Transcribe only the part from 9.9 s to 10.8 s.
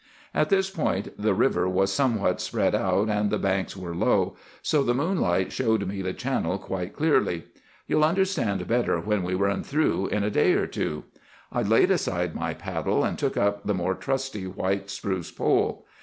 in a day or